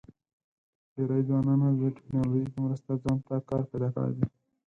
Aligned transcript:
ډېری 0.93 1.21
ځوانانو 1.27 1.67
د 1.79 1.83
ټیکنالوژۍ 1.95 2.45
په 2.53 2.57
مرسته 2.65 2.91
ځان 3.03 3.17
ته 3.27 3.35
کار 3.49 3.61
پیدا 3.71 3.87
کړی 3.95 4.11
دی. 4.17 4.25